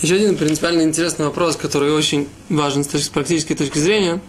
Еще 0.00 0.14
один 0.14 0.36
принципиально 0.36 0.82
интересный 0.82 1.24
вопрос, 1.24 1.56
который 1.56 1.92
очень 1.92 2.28
важен 2.48 2.84
с 2.84 3.08
практической 3.08 3.56
точки 3.56 3.78
зрения. 3.78 4.20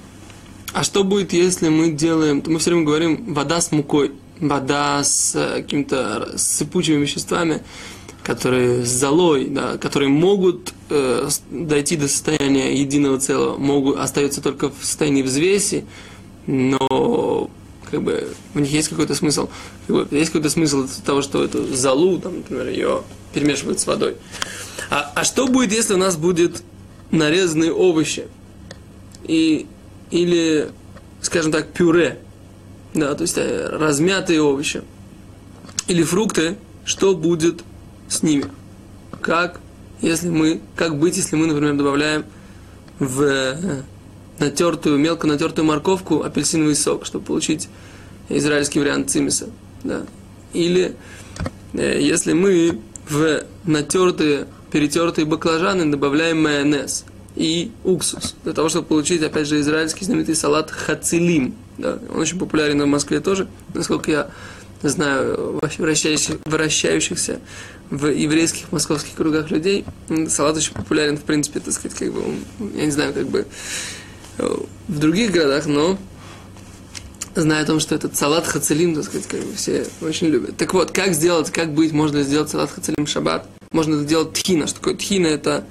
А 0.74 0.84
что 0.84 1.04
будет, 1.04 1.32
если 1.32 1.70
мы 1.70 1.92
делаем, 1.92 2.44
мы 2.46 2.58
все 2.58 2.72
время 2.72 2.86
говорим 2.86 3.34
вода 3.34 3.62
с 3.62 3.72
мукой, 3.72 4.12
вода 4.40 5.04
с 5.04 5.36
э, 5.36 5.62
какими-то 5.62 6.38
сыпучими 6.38 7.02
веществами, 7.02 7.62
которые 8.24 8.84
с 8.84 8.90
золой, 8.90 9.46
да, 9.48 9.78
которые 9.78 10.10
могут 10.10 10.74
э, 10.90 11.30
дойти 11.52 11.98
до 11.98 12.08
состояния 12.08 12.76
единого 12.76 13.20
целого, 13.20 13.58
могут 13.58 14.00
остаются 14.00 14.42
только 14.42 14.70
в 14.70 14.84
состоянии 14.84 15.22
взвеси, 15.22 15.86
но 16.48 17.50
как 17.90 18.02
бы 18.02 18.28
в 18.54 18.60
них 18.60 18.72
есть 18.72 18.90
какой-то 18.90 19.16
смысл. 19.16 19.50
Как 19.88 19.96
бы, 19.96 20.08
есть 20.12 20.32
какой-то 20.32 20.50
смысл 20.50 20.88
того, 21.06 21.22
что 21.22 21.44
эту 21.44 21.74
залу, 21.76 22.20
там, 22.20 22.38
например, 22.38 22.68
ее 22.68 23.04
перемешивают 23.34 23.80
с 23.80 23.88
водой. 23.88 24.16
А, 24.90 25.12
а 25.16 25.24
что 25.24 25.48
будет, 25.48 25.72
если 25.72 25.94
у 25.94 25.98
нас 25.98 26.16
будет 26.18 26.64
нарезанные 27.12 27.74
овощи? 27.74 28.28
И, 29.24 29.68
или, 30.12 30.72
скажем 31.22 31.52
так, 31.52 31.72
пюре, 31.72 32.20
да, 32.94 33.14
то 33.14 33.22
есть 33.24 33.38
э, 33.38 33.68
размятые 33.72 34.42
овощи. 34.42 34.82
Или 35.88 36.04
фрукты, 36.04 36.58
что 36.86 37.16
будет 37.16 37.64
с 38.08 38.24
ними? 38.24 38.46
Как, 39.22 39.60
если 40.02 40.30
мы, 40.30 40.62
как 40.76 40.98
быть, 40.98 41.18
если 41.18 41.36
мы, 41.36 41.48
например, 41.48 41.76
добавляем 41.76 42.26
в 42.98 43.22
э, 43.22 43.84
натертую, 44.40 44.98
мелко 44.98 45.28
натертую 45.28 45.66
морковку 45.66 46.24
апельсиновый 46.24 46.76
сок, 46.76 47.06
чтобы 47.06 47.26
получить 47.26 47.70
израильский 48.30 48.80
вариант 48.80 49.10
цимиса. 49.10 49.48
Да. 49.84 50.06
Или 50.54 50.96
э, 51.74 52.00
если 52.02 52.34
мы 52.34 52.80
в 53.10 53.44
натертые, 53.66 54.48
перетертые 54.72 55.26
баклажаны 55.26 55.86
добавляем 55.86 56.42
майонез 56.42 57.06
и 57.36 57.72
уксус, 57.84 58.36
для 58.44 58.54
того, 58.54 58.70
чтобы 58.70 58.88
получить, 58.88 59.22
опять 59.24 59.48
же, 59.48 59.60
израильский 59.60 60.06
знаменитый 60.06 60.36
салат 60.36 60.72
хацилим. 60.72 61.56
Да. 61.78 62.00
Он 62.14 62.20
очень 62.20 62.40
популярен 62.40 62.82
в 62.82 62.88
Москве 62.88 63.20
тоже, 63.20 63.48
насколько 63.74 64.12
я 64.12 64.30
знаю, 64.82 65.60
вращающих, 65.78 66.38
вращающихся 66.46 67.40
в 67.90 68.08
еврейских 68.08 68.72
московских 68.72 69.16
кругах 69.16 69.52
людей. 69.52 69.86
Салат 70.28 70.58
очень 70.58 70.74
популярен, 70.74 71.18
в 71.18 71.24
принципе, 71.24 71.60
так 71.60 71.74
сказать, 71.74 71.98
как 71.98 72.14
бы, 72.14 72.24
я 72.76 72.86
не 72.86 72.92
знаю, 72.92 73.14
как 73.14 73.28
бы 73.28 73.46
в 74.88 75.00
других 75.00 75.32
городах, 75.32 75.66
но 75.66 75.98
знаю 77.36 77.64
о 77.64 77.66
том, 77.66 77.80
что 77.80 77.96
этот 77.96 78.16
салат 78.16 78.48
хацелим, 78.48 78.96
так 78.96 79.06
сказать, 79.06 79.28
как 79.28 79.42
бы 79.42 79.54
все 79.56 79.86
очень 80.02 80.28
любят. 80.28 80.58
Так 80.58 80.74
вот, 80.74 80.92
как 80.92 81.14
сделать, 81.14 81.52
как 81.52 81.74
быть, 81.74 81.92
можно 81.92 82.24
сделать 82.24 82.50
салат 82.50 82.72
хацелим 82.72 83.08
шаббат? 83.08 83.48
Можно 83.72 83.98
сделать 84.04 84.34
тхина. 84.34 84.68
Что 84.68 84.78
такое 84.78 84.96
тхина? 84.96 85.28
Это 85.28 85.64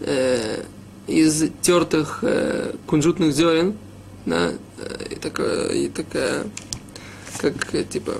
э, 0.00 0.62
из 1.06 1.44
тертых 1.62 2.20
э, 2.22 2.74
кунжутных 2.86 3.32
зерен, 3.32 3.76
да, 4.26 4.52
э, 4.78 5.06
и 5.10 5.14
такая, 5.16 5.68
и 5.68 5.88
такая, 5.88 6.44
как, 7.38 7.74
э, 7.74 7.84
типа, 7.84 8.14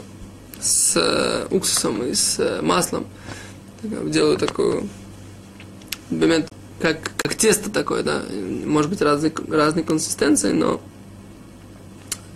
с 0.61 0.97
э, 0.97 1.47
уксусом 1.51 2.03
и 2.05 2.15
с 2.15 2.39
э, 2.39 2.61
маслом. 2.63 3.07
Делаю 3.83 4.39
такую 4.39 4.89
момент 6.11 6.49
как, 6.81 7.13
как 7.17 7.35
тесто 7.35 7.71
такое, 7.71 8.03
да, 8.03 8.23
может 8.65 8.91
быть 8.91 9.01
разной, 9.01 9.33
разной 9.49 9.85
консистенции, 9.85 10.53
но 10.53 10.81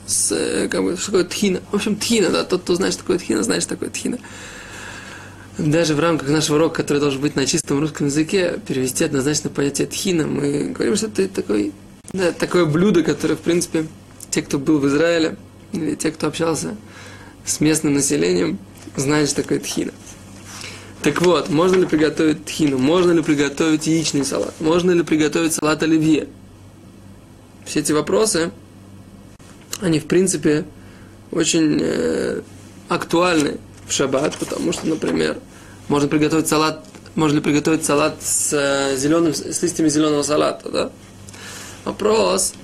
с, 0.06 0.32
э, 0.32 0.68
как 0.68 0.82
бы, 0.82 0.96
что 0.96 1.06
такое 1.06 1.24
тхина. 1.24 1.60
В 1.70 1.74
общем, 1.74 1.96
тхина, 1.96 2.30
да, 2.30 2.44
тот, 2.44 2.62
кто 2.62 2.74
знает, 2.74 2.94
что 2.94 3.02
такое 3.02 3.18
тхина, 3.18 3.42
знает, 3.42 3.62
что 3.62 3.74
такое 3.74 3.90
тхина. 3.90 4.18
Даже 5.58 5.94
в 5.94 6.00
рамках 6.00 6.28
нашего 6.28 6.56
урока, 6.56 6.76
который 6.76 6.98
должен 6.98 7.20
быть 7.20 7.34
на 7.34 7.44
чистом 7.44 7.80
русском 7.80 8.06
языке, 8.06 8.60
перевести 8.66 9.04
однозначно 9.04 9.50
понятие 9.50 9.86
тхина, 9.86 10.26
мы 10.26 10.70
говорим, 10.70 10.96
что 10.96 11.06
это 11.08 11.28
такой, 11.28 11.72
да, 12.12 12.32
такое 12.32 12.64
блюдо, 12.64 13.02
которое, 13.02 13.34
в 13.34 13.40
принципе, 13.40 13.86
те, 14.30 14.42
кто 14.42 14.58
был 14.58 14.78
в 14.78 14.86
Израиле, 14.86 15.36
или 15.72 15.94
те, 15.94 16.10
кто 16.12 16.28
общался 16.28 16.76
с 17.44 17.60
местным 17.60 17.94
населением, 17.94 18.58
знают, 18.96 19.30
что 19.30 19.42
такое 19.42 19.58
тхина. 19.58 19.92
Так 21.02 21.22
вот, 21.22 21.48
можно 21.48 21.76
ли 21.76 21.86
приготовить 21.86 22.44
тхину? 22.44 22.78
Можно 22.78 23.12
ли 23.12 23.22
приготовить 23.22 23.86
яичный 23.86 24.24
салат? 24.24 24.54
Можно 24.60 24.90
ли 24.90 25.02
приготовить 25.02 25.54
салат 25.54 25.82
оливье? 25.82 26.28
Все 27.64 27.80
эти 27.80 27.92
вопросы, 27.92 28.50
они 29.80 30.00
в 30.00 30.06
принципе 30.06 30.64
очень 31.30 31.78
э, 31.80 32.40
актуальны 32.88 33.58
в 33.86 33.92
шаббат, 33.92 34.36
потому 34.38 34.72
что, 34.72 34.88
например, 34.88 35.38
можно 35.88 36.08
приготовить 36.08 36.48
салат, 36.48 36.84
можно 37.14 37.36
ли 37.36 37.42
приготовить 37.42 37.84
салат 37.84 38.16
с, 38.20 38.52
э, 38.52 38.96
зеленым, 38.96 39.34
с 39.34 39.62
листьями 39.62 39.88
зеленого 39.88 40.22
салата, 40.22 40.68
да? 40.68 40.90
Вопрос 41.84 42.54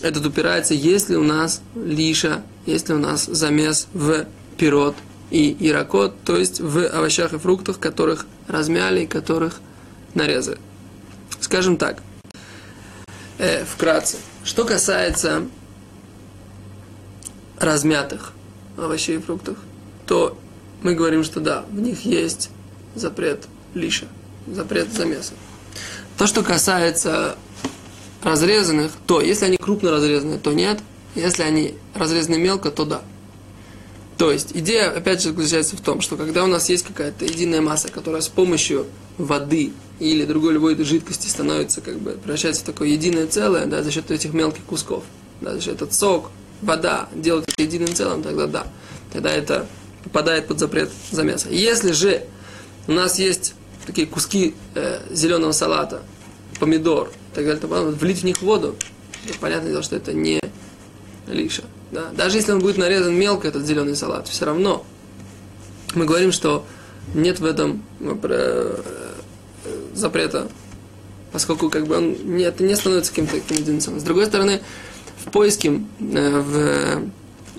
этот 0.00 0.26
упирается, 0.26 0.74
есть 0.74 1.10
ли 1.10 1.16
у 1.16 1.22
нас 1.22 1.60
лиша, 1.76 2.42
есть 2.66 2.88
ли 2.88 2.94
у 2.94 2.98
нас 2.98 3.26
замес 3.26 3.86
в 3.92 4.26
пирот– 4.56 4.96
и 5.30 5.56
иракот, 5.60 6.14
то 6.24 6.36
есть 6.36 6.60
в 6.60 6.86
овощах 6.86 7.32
и 7.32 7.38
фруктах, 7.38 7.78
которых 7.78 8.26
размяли 8.48 9.02
и 9.02 9.06
которых 9.06 9.60
нарезали. 10.14 10.58
Скажем 11.40 11.76
так, 11.76 12.02
э, 13.38 13.64
вкратце, 13.64 14.18
что 14.44 14.64
касается 14.64 15.46
размятых 17.58 18.32
овощей 18.76 19.18
и 19.18 19.20
фруктов, 19.20 19.56
то 20.06 20.38
мы 20.82 20.94
говорим, 20.94 21.24
что 21.24 21.40
да, 21.40 21.64
в 21.70 21.80
них 21.80 22.04
есть 22.04 22.50
запрет 22.94 23.46
лиша, 23.74 24.06
запрет 24.46 24.92
замеса. 24.92 25.34
То, 26.18 26.26
что 26.26 26.42
касается 26.42 27.36
разрезанных, 28.22 28.92
то 29.06 29.20
если 29.20 29.46
они 29.46 29.56
крупно 29.56 29.90
разрезаны, 29.90 30.38
то 30.38 30.52
нет. 30.52 30.80
Если 31.14 31.42
они 31.42 31.74
разрезаны 31.94 32.38
мелко, 32.38 32.70
то 32.70 32.84
да. 32.84 33.02
То 34.20 34.30
есть 34.30 34.50
идея, 34.52 34.90
опять 34.90 35.22
же, 35.22 35.30
заключается 35.30 35.78
в 35.78 35.80
том, 35.80 36.02
что 36.02 36.18
когда 36.18 36.44
у 36.44 36.46
нас 36.46 36.68
есть 36.68 36.84
какая-то 36.84 37.24
единая 37.24 37.62
масса, 37.62 37.88
которая 37.88 38.20
с 38.20 38.28
помощью 38.28 38.84
воды 39.16 39.72
или 39.98 40.26
другой 40.26 40.52
любой 40.52 40.76
жидкости 40.84 41.26
становится, 41.26 41.80
как 41.80 41.98
бы, 42.00 42.10
превращается 42.22 42.60
в 42.60 42.66
такое 42.66 42.88
единое 42.88 43.26
целое, 43.26 43.64
да, 43.64 43.82
за 43.82 43.90
счет 43.90 44.10
этих 44.10 44.34
мелких 44.34 44.62
кусков, 44.64 45.04
да, 45.40 45.54
за 45.54 45.62
счет 45.62 45.76
этот 45.76 45.94
сок, 45.94 46.30
вода 46.60 47.08
делают 47.14 47.48
это 47.48 47.62
единым 47.62 47.94
целым, 47.94 48.22
тогда 48.22 48.46
да, 48.46 48.66
тогда 49.10 49.30
это 49.32 49.66
попадает 50.04 50.48
под 50.48 50.58
запрет 50.58 50.90
замеса. 51.10 51.48
Если 51.48 51.92
же 51.92 52.26
у 52.88 52.92
нас 52.92 53.18
есть 53.18 53.54
такие 53.86 54.06
куски 54.06 54.54
э, 54.74 55.00
зеленого 55.10 55.52
салата, 55.52 56.02
помидор 56.58 57.10
так 57.34 57.46
далее, 57.46 57.58
то 57.58 57.68
влить 57.68 58.18
в 58.18 58.24
них 58.24 58.42
воду, 58.42 58.76
понятное 59.40 59.70
дело, 59.70 59.82
что 59.82 59.96
это 59.96 60.12
не 60.12 60.40
лиша. 61.26 61.62
Да? 61.92 62.10
Даже 62.16 62.38
если 62.38 62.52
он 62.52 62.60
будет 62.60 62.76
нарезан 62.76 63.14
мелко, 63.14 63.48
этот 63.48 63.66
зеленый 63.66 63.96
салат, 63.96 64.28
все 64.28 64.44
равно 64.44 64.84
мы 65.94 66.04
говорим, 66.04 66.32
что 66.32 66.64
нет 67.14 67.40
в 67.40 67.44
этом 67.44 67.82
э, 68.00 68.82
запрета, 69.94 70.48
поскольку 71.32 71.68
как 71.70 71.86
бы 71.86 71.96
он 71.96 72.36
не, 72.36 72.44
это 72.44 72.62
не 72.62 72.76
становится 72.76 73.10
каким-то 73.10 73.40
каким 73.40 73.58
единицем. 73.58 73.98
С 73.98 74.02
другой 74.02 74.26
стороны, 74.26 74.60
в 75.24 75.30
поиске, 75.30 75.80
э, 76.00 76.40
в, 76.40 77.10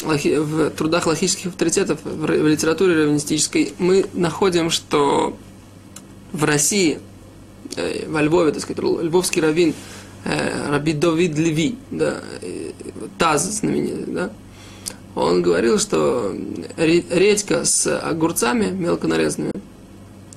в 0.06 0.70
трудах 0.72 1.08
логических 1.08 1.48
авторитетов, 1.48 2.00
в, 2.04 2.26
в 2.26 2.48
литературе 2.48 2.96
раввинистической, 2.96 3.74
мы 3.78 4.06
находим, 4.14 4.70
что 4.70 5.38
в 6.32 6.44
России, 6.46 7.00
э, 7.76 8.08
во 8.08 8.22
Львове, 8.22 8.52
так 8.52 8.62
сказать, 8.62 8.82
львовский 8.82 9.42
раввин 9.42 9.74
э, 10.24 10.70
Раби 10.70 10.94
Давид 10.94 11.38
Леви, 11.38 11.78
да, 11.92 12.22
Таз 13.18 13.60
знаменитый, 13.60 14.14
да, 14.14 14.32
он 15.16 15.42
говорил, 15.42 15.78
что 15.80 16.36
редька 16.78 17.66
с 17.66 18.00
огурцами 18.00 18.72
мелко 18.72 19.08
нарезанными, 19.08 19.54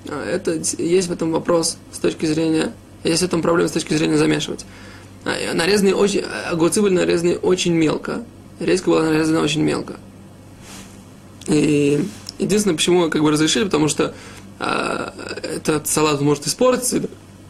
а, 0.08 0.28
это 0.28 0.60
есть 0.78 1.08
в 1.08 1.12
этом 1.12 1.32
вопрос 1.32 1.78
с 1.92 1.98
точки 1.98 2.26
зрения, 2.26 2.72
есть 3.04 3.22
в 3.22 3.24
этом 3.24 3.42
проблема 3.42 3.68
с 3.68 3.72
точки 3.72 3.94
зрения 3.94 4.18
замешивать. 4.18 4.64
А, 5.24 5.54
нарезанные 5.54 5.94
очень, 5.94 6.22
огурцы 6.50 6.82
были 6.82 6.94
нарезаны 6.94 7.36
очень 7.36 7.72
мелко, 7.72 8.24
редька 8.60 8.90
была 8.90 9.02
нарезана 9.04 9.40
очень 9.40 9.62
мелко. 9.62 9.96
И 11.46 12.04
единственное, 12.38 12.76
почему 12.76 13.10
как 13.10 13.22
бы 13.22 13.30
разрешили, 13.30 13.64
потому 13.64 13.88
что 13.88 14.14
а, 14.58 15.14
этот 15.42 15.86
салат 15.86 16.20
может 16.20 16.46
испортиться 16.46 17.02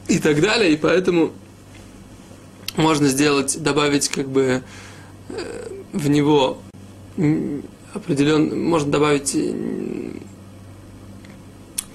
и 0.08 0.18
так 0.18 0.40
далее, 0.40 0.72
и 0.72 0.76
поэтому 0.76 1.32
можно 2.76 3.08
сделать, 3.08 3.62
добавить 3.62 4.08
как 4.08 4.28
бы 4.28 4.42
э, 4.42 4.60
в 5.92 6.08
него 6.08 6.58
определен, 7.94 8.68
можно 8.68 8.90
добавить 8.90 9.36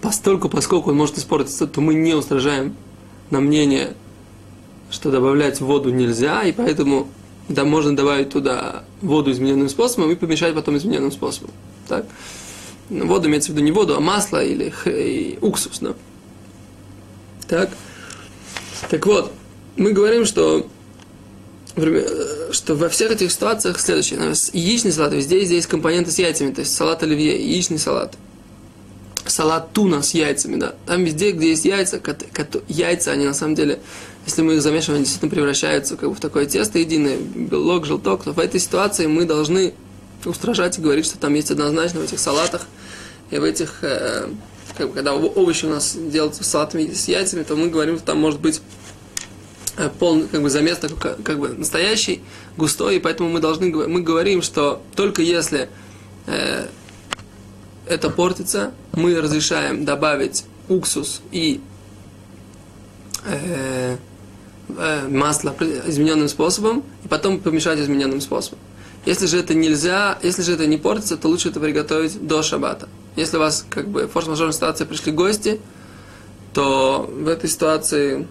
постольку, 0.02 0.50
поскольку 0.50 0.92
он 0.92 0.98
может 0.98 1.18
испортиться, 1.18 1.68
то 1.68 1.82
мы 1.82 1.94
не 1.94 2.14
устражаем 2.14 2.76
на 3.30 3.40
мнение, 3.40 3.96
что 4.90 5.12
добавлять 5.12 5.60
воду 5.60 5.92
нельзя, 5.92 6.44
и 6.44 6.52
поэтому 6.52 7.08
да, 7.50 7.66
можно 7.66 7.96
добавить 7.96 8.30
туда 8.30 8.84
воду 9.02 9.32
измененным 9.32 9.70
способом 9.70 10.12
и 10.12 10.16
помешать 10.16 10.56
потом 10.56 10.78
измененным 10.78 11.12
способом. 11.12 11.52
Так? 11.88 12.06
Воду 12.90 13.28
имеется 13.28 13.52
в 13.52 13.56
виду 13.56 13.64
не 13.66 13.72
воду, 13.72 13.96
а 13.96 14.00
масло 14.00 14.44
или 14.44 14.70
х- 14.70 15.38
уксус. 15.42 15.80
Да? 15.80 15.94
Так? 17.48 17.72
Так 18.90 19.06
вот, 19.06 19.32
мы 19.76 19.92
говорим, 19.92 20.26
что, 20.26 20.66
что 22.70 22.76
во 22.76 22.88
всех 22.88 23.10
этих 23.10 23.32
ситуациях 23.32 23.80
следующее. 23.80 24.20
Яичный 24.54 24.92
салат, 24.92 25.14
везде 25.14 25.44
здесь 25.44 25.66
компоненты 25.66 26.12
с 26.12 26.20
яйцами, 26.20 26.54
то 26.54 26.60
есть 26.60 26.72
салат 26.76 27.02
оливье, 27.02 27.36
яичный 27.36 27.80
салат. 27.80 28.14
Салат 29.26 29.74
туна 29.74 30.04
с 30.04 30.14
яйцами, 30.14 30.58
да. 30.58 30.76
Там 30.86 31.04
везде, 31.04 31.32
где 31.32 31.50
есть 31.50 31.66
яйца, 31.66 32.00
яйца, 32.68 33.12
они 33.12 33.26
на 33.26 33.34
самом 33.34 33.56
деле, 33.56 33.80
если 34.28 34.44
мы 34.44 34.54
их 34.54 34.62
замешиваем, 34.62 34.98
они 34.98 35.06
действительно 35.06 35.32
превращаются 35.32 35.98
как 35.98 36.10
бы 36.10 36.16
в 36.16 36.20
такое 36.20 36.46
тесто 36.46 36.78
единое, 36.78 37.18
белок, 37.18 37.88
желток, 37.88 38.24
то 38.24 38.34
в 38.34 38.40
этой 38.40 38.60
ситуации 38.60 39.08
мы 39.08 39.26
должны 39.26 39.74
устражать 40.24 40.78
и 40.78 40.82
говорить, 40.82 41.08
что 41.08 41.18
там 41.18 41.34
есть 41.34 41.50
однозначно 41.50 42.02
в 42.02 42.04
этих 42.04 42.20
салатах 42.20 42.68
и 43.32 43.40
в 43.40 43.46
этих, 43.46 43.80
э, 43.82 44.28
как 44.78 44.90
бы, 44.90 44.94
когда 44.94 45.16
овощи 45.16 45.66
у 45.66 45.70
нас 45.70 45.96
делаются 45.96 46.44
салатами 46.44 46.94
с 46.94 47.08
яйцами, 47.08 47.42
то 47.42 47.56
мы 47.56 47.70
говорим, 47.70 47.96
что 47.96 48.06
там 48.06 48.20
может 48.20 48.40
быть 48.40 48.62
полный, 49.88 50.28
как 50.28 50.42
бы 50.42 50.50
замес 50.50 50.78
такой, 50.78 50.98
как, 50.98 51.24
как 51.24 51.40
бы 51.40 51.50
настоящий, 51.50 52.22
густой, 52.58 52.98
и 52.98 53.00
поэтому 53.00 53.30
мы 53.30 53.40
должны, 53.40 53.72
мы 53.88 54.02
говорим, 54.02 54.42
что 54.42 54.82
только 54.96 55.22
если 55.22 55.70
э, 56.28 56.68
это 57.88 58.10
портится, 58.10 58.72
мы 58.94 59.20
разрешаем 59.22 59.86
добавить 59.86 60.46
уксус 60.68 61.22
и 61.32 61.62
э, 63.26 63.96
э, 64.78 65.08
масло 65.08 65.56
измененным 65.88 66.28
способом, 66.28 66.84
и 67.06 67.08
потом 67.08 67.40
помешать 67.40 67.80
измененным 67.80 68.22
способом. 68.22 68.60
Если 69.06 69.28
же 69.28 69.40
это 69.40 69.54
нельзя, 69.54 70.20
если 70.22 70.42
же 70.42 70.54
это 70.54 70.68
не 70.68 70.78
портится, 70.78 71.16
то 71.16 71.30
лучше 71.30 71.50
это 71.50 71.60
приготовить 71.60 72.26
до 72.28 72.44
шабата. 72.44 72.90
Если 73.16 73.38
у 73.38 73.40
вас 73.40 73.66
как 73.70 73.88
бы 73.88 74.08
форс-мажорная 74.08 74.54
ситуация, 74.54 74.86
пришли 74.86 75.12
гости, 75.12 75.60
то 76.54 77.10
в 77.10 77.28
этой 77.28 77.50
ситуации 77.50 78.28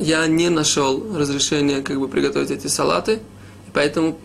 я 0.00 0.26
не 0.26 0.48
нашел 0.48 1.16
разрешения 1.16 1.82
как 1.82 2.00
бы 2.00 2.08
приготовить 2.08 2.50
эти 2.50 2.66
салаты, 2.66 3.20
поэтому 3.74 4.18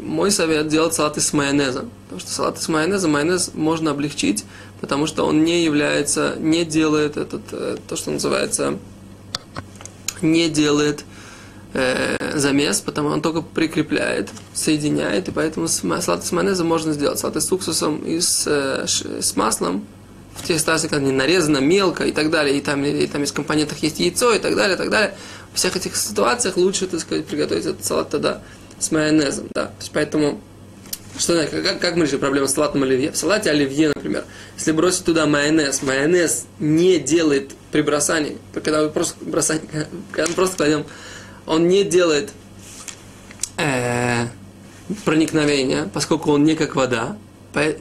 мой 0.00 0.30
совет 0.30 0.68
делать 0.68 0.94
салаты 0.94 1.20
с 1.20 1.32
майонезом. 1.32 1.90
Потому 2.04 2.20
что 2.20 2.30
салаты 2.30 2.60
с 2.60 2.68
майонезом, 2.68 3.12
майонез 3.12 3.50
можно 3.54 3.90
облегчить, 3.90 4.44
потому 4.80 5.06
что 5.06 5.24
он 5.24 5.44
не 5.44 5.64
является, 5.64 6.36
не 6.38 6.64
делает 6.64 7.16
этот, 7.16 7.42
э, 7.52 7.78
то, 7.88 7.96
что 7.96 8.10
называется, 8.10 8.78
не 10.20 10.48
делает 10.50 11.04
э, 11.72 12.38
замес, 12.38 12.80
потому 12.80 13.08
он 13.08 13.22
только 13.22 13.40
прикрепляет, 13.40 14.30
соединяет, 14.52 15.28
и 15.28 15.32
поэтому 15.32 15.68
салаты 15.68 16.26
с 16.26 16.32
майонезом 16.32 16.66
можно 16.66 16.92
сделать. 16.92 17.18
Салаты 17.18 17.40
с 17.40 17.50
уксусом 17.50 17.98
и 18.04 18.20
с, 18.20 18.46
э, 18.46 18.86
с 18.86 19.36
маслом, 19.36 19.86
в 20.38 20.46
тех 20.46 20.60
ситуациях, 20.60 20.90
когда 20.90 21.06
они 21.06 21.16
нарезано 21.16 21.58
мелко 21.58 22.04
и 22.04 22.12
так 22.12 22.30
далее, 22.30 22.56
и 22.56 22.60
там, 22.60 22.84
и 22.84 23.06
там 23.06 23.22
из 23.22 23.32
компонентов 23.32 23.78
есть 23.78 23.98
яйцо 23.98 24.32
и 24.34 24.38
так 24.38 24.54
далее, 24.56 24.74
и 24.74 24.78
так 24.78 24.90
далее. 24.90 25.14
В 25.52 25.56
всех 25.56 25.76
этих 25.76 25.96
ситуациях 25.96 26.56
лучше, 26.56 26.86
так 26.86 27.00
сказать, 27.00 27.26
приготовить 27.26 27.64
этот 27.64 27.84
салат 27.84 28.10
тогда 28.10 28.42
с 28.78 28.90
майонезом, 28.90 29.48
да. 29.54 29.66
То 29.66 29.74
есть 29.80 29.90
поэтому 29.92 30.40
что, 31.18 31.46
как, 31.46 31.80
как 31.80 31.96
мы 31.96 32.04
решили 32.04 32.18
проблему 32.18 32.46
с 32.46 32.52
салатом 32.52 32.82
оливье? 32.82 33.10
В 33.10 33.16
салате 33.16 33.50
оливье, 33.50 33.88
например, 33.94 34.24
если 34.56 34.72
бросить 34.72 35.04
туда 35.04 35.24
майонез, 35.26 35.82
майонез 35.82 36.44
не 36.58 36.98
делает 36.98 37.52
при 37.72 37.80
бросании, 37.80 38.36
когда 38.52 38.82
вы 38.82 38.90
просто 38.90 39.16
бросаете, 39.22 39.66
когда 40.12 40.28
мы 40.28 40.34
просто 40.34 40.56
кладем 40.56 40.84
он 41.46 41.68
не 41.68 41.84
делает 41.84 42.32
э, 43.56 44.26
проникновения, 45.04 45.88
поскольку 45.92 46.32
он 46.32 46.44
не 46.44 46.56
как 46.56 46.74
вода, 46.74 47.16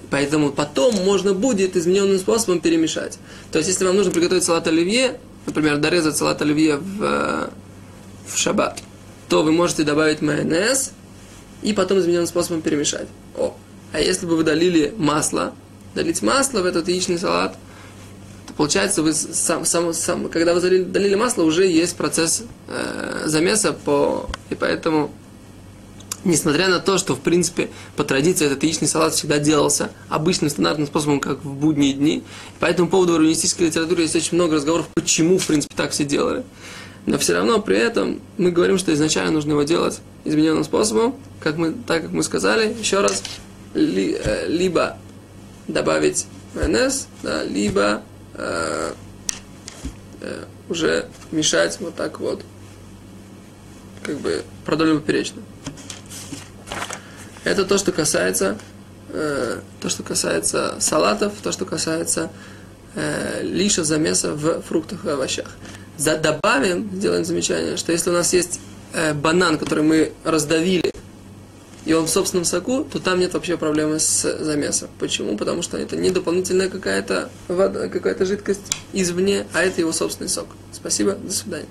поэтому 0.10 0.52
потом 0.52 0.96
можно 1.04 1.34
будет 1.34 1.76
измененным 1.76 2.18
способом 2.18 2.62
перемешать. 2.62 3.20
То 3.52 3.60
есть, 3.60 3.70
если 3.70 3.86
вам 3.86 3.96
нужно 3.96 4.12
приготовить 4.12 4.44
салат 4.44 4.68
оливье, 4.68 5.20
например, 5.46 5.78
дорезать 5.78 6.16
салат 6.16 6.42
оливье 6.42 6.78
в, 6.78 7.04
э, 7.04 7.50
в 8.28 8.38
шаббат, 8.38 8.82
то 9.28 9.44
вы 9.44 9.52
можете 9.52 9.84
добавить 9.84 10.22
майонез 10.22 10.92
и 11.62 11.74
потом 11.74 12.00
измененным 12.00 12.28
способом 12.28 12.62
перемешать. 12.62 13.08
О. 13.38 13.56
А 13.92 14.00
если 14.00 14.26
бы 14.26 14.38
вы 14.38 14.44
долили 14.44 14.94
масло, 14.98 15.54
долить 15.94 16.22
масло 16.22 16.62
в 16.62 16.66
этот 16.66 16.88
яичный 16.88 17.18
салат, 17.18 17.56
получается, 18.58 19.02
вы 19.02 19.14
сам, 19.14 19.66
сам, 19.66 19.94
сам, 19.94 20.30
когда 20.30 20.54
вы 20.54 20.62
залили, 20.62 20.84
долили 20.84 21.16
масло, 21.16 21.44
уже 21.44 21.66
есть 21.66 21.96
процесс 21.96 22.44
э, 22.68 23.24
замеса, 23.26 23.74
по, 23.74 24.30
и 24.50 24.56
поэтому, 24.56 25.12
несмотря 26.26 26.68
на 26.68 26.80
то, 26.80 26.98
что, 26.98 27.16
в 27.16 27.22
принципе, 27.22 27.70
по 27.96 28.04
традиции 28.04 28.46
этот 28.46 28.64
яичный 28.64 28.88
салат 28.88 29.14
всегда 29.14 29.40
делался 29.40 29.92
обычным 30.10 30.50
стандартным 30.50 30.88
способом, 30.88 31.20
как 31.20 31.44
в 31.44 31.54
будние 31.54 31.94
дни, 31.94 32.24
по 32.60 32.66
этому 32.66 32.90
поводу 32.90 33.14
в 33.14 33.18
раввинистической 33.18 33.68
литературе 33.68 34.04
есть 34.04 34.16
очень 34.16 34.36
много 34.36 34.56
разговоров, 34.56 34.88
почему, 34.94 35.38
в 35.38 35.46
принципе, 35.46 35.74
так 35.76 35.92
все 35.92 36.04
делали. 36.04 36.44
Но 37.06 37.20
все 37.20 37.34
равно 37.34 37.62
при 37.62 37.78
этом 37.78 38.20
мы 38.38 38.52
говорим, 38.52 38.80
что 38.80 38.92
изначально 38.94 39.32
нужно 39.32 39.52
его 39.52 39.64
делать 39.64 40.02
измененным 40.24 40.64
способом, 40.64 41.16
как 41.40 41.58
мы, 41.58 41.72
так 41.72 42.02
как 42.02 42.12
мы 42.12 42.24
сказали, 42.24 42.76
еще 42.80 43.02
раз, 43.02 43.24
ли, 43.76 44.18
э, 44.20 44.48
либо 44.48 44.98
добавить 45.68 46.26
майонез, 46.56 47.08
да, 47.22 47.44
либо 47.44 48.02
э, 48.34 48.94
э, 50.22 50.44
уже 50.68 51.08
мешать 51.32 51.78
вот 51.80 51.96
так 51.96 52.20
вот, 52.20 52.42
как 54.02 54.18
бы 54.20 54.44
продолжим 54.66 55.00
поперечно. 55.00 55.44
Это 57.46 57.64
то, 57.64 57.78
что 57.78 57.92
касается, 57.92 58.58
э, 59.10 59.60
то, 59.80 59.90
что 59.90 60.04
касается 60.04 60.76
салатов, 60.80 61.34
то, 61.44 61.52
что 61.52 61.66
касается 61.66 62.32
э, 62.96 63.44
лиша 63.44 63.84
замеса 63.84 64.34
в 64.34 64.62
фруктах 64.64 65.06
и 65.06 65.10
овощах. 65.10 65.48
За, 65.98 66.18
добавим, 66.18 66.90
сделаем 66.94 67.24
замечание, 67.24 67.78
что 67.78 67.92
если 67.92 68.10
у 68.10 68.14
нас 68.14 68.34
есть 68.34 68.60
э, 68.94 69.14
банан, 69.14 69.58
который 69.60 69.84
мы 69.84 70.12
раздавили 70.24 70.92
и 71.86 71.94
он 71.94 72.08
в 72.08 72.10
собственном 72.10 72.46
соку, 72.46 72.84
то 72.84 73.00
там 73.00 73.20
нет 73.20 73.36
вообще 73.36 73.58
проблемы 73.58 74.00
с 74.00 74.38
замесом. 74.44 74.90
Почему? 75.00 75.38
Потому 75.38 75.62
что 75.62 75.78
это 75.78 75.96
не 75.96 76.10
дополнительная 76.10 76.68
какая-то 76.68 77.30
вода, 77.48 77.88
какая-то 77.90 78.26
жидкость 78.26 78.74
извне, 78.92 79.46
а 79.54 79.62
это 79.62 79.82
его 79.82 79.92
собственный 79.92 80.30
сок. 80.30 80.48
Спасибо, 80.74 81.14
до 81.14 81.32
свидания. 81.32 81.68